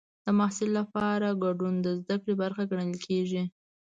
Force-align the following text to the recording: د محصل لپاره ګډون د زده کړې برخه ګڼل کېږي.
د 0.25 0.27
محصل 0.37 0.69
لپاره 0.79 1.37
ګډون 1.43 1.73
د 1.81 1.87
زده 1.99 2.15
کړې 2.21 2.33
برخه 2.41 2.63
ګڼل 2.71 2.93
کېږي. 3.07 3.43